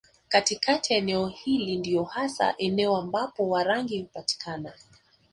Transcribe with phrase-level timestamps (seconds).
[0.29, 4.73] Katikati ya eneo hili ndiyo hasa eneo ambapo Warangi hupatikana